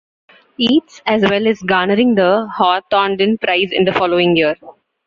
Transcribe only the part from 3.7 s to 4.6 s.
in the following year.